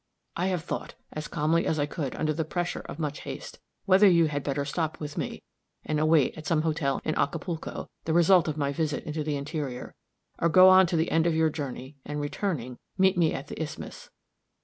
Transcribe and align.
I 0.35 0.47
have 0.47 0.63
thought, 0.63 0.95
as 1.13 1.27
calmly 1.27 1.67
as 1.67 1.77
I 1.77 1.85
could 1.85 2.15
under 2.15 2.33
the 2.33 2.43
pressure 2.43 2.79
of 2.89 2.97
much 2.97 3.19
haste, 3.19 3.59
whether 3.85 4.07
you 4.09 4.25
had 4.29 4.41
better 4.41 4.65
stop 4.65 4.99
with 4.99 5.15
me, 5.15 5.43
and 5.85 5.99
await, 5.99 6.35
at 6.35 6.47
some 6.47 6.63
hotel 6.63 7.01
in 7.05 7.13
Acapulco, 7.13 7.87
the 8.05 8.13
result 8.13 8.47
of 8.47 8.57
my 8.57 8.71
visit 8.71 9.03
into 9.03 9.23
the 9.23 9.35
interior, 9.37 9.93
or 10.39 10.49
go 10.49 10.69
on 10.69 10.87
to 10.87 10.95
the 10.95 11.11
end 11.11 11.27
of 11.27 11.35
your 11.35 11.51
journey, 11.51 11.97
and 12.03 12.19
returning, 12.19 12.79
meet 12.97 13.15
me 13.15 13.31
at 13.35 13.45
the 13.45 13.61
isthmus. 13.61 14.09